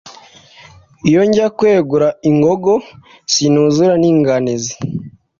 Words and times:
iyo 1.09 1.21
njya 1.29 1.47
kwegura 1.57 2.07
ingogo 2.29 2.73
sinuzura 3.31 3.93
n 4.01 4.03
inganizi 4.11 4.73